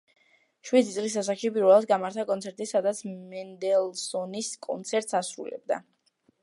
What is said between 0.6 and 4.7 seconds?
შვიდი წლის ასაკში პირველად გამართა კონცერტი, სადაც მენდელსონის